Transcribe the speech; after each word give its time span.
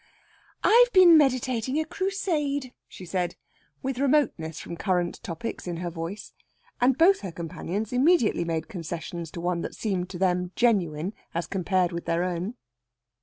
"I've 0.63 0.91
been 0.93 1.15
meditating 1.15 1.79
a 1.79 1.85
Crusade," 1.85 2.73
she 2.87 3.05
said, 3.05 3.35
with 3.83 3.99
remoteness 3.99 4.59
from 4.59 4.75
current 4.75 5.21
topics 5.21 5.67
in 5.67 5.77
her 5.77 5.91
voice. 5.91 6.33
And 6.79 6.97
both 6.97 7.19
her 7.19 7.31
companions 7.31 7.93
immediately 7.93 8.43
made 8.43 8.67
concessions 8.67 9.29
to 9.29 9.41
one 9.41 9.61
that 9.61 9.75
seemed 9.75 10.09
to 10.09 10.17
them 10.17 10.53
genuine 10.55 11.13
as 11.35 11.45
compared 11.45 11.91
with 11.91 12.05
their 12.07 12.23
own. 12.23 12.55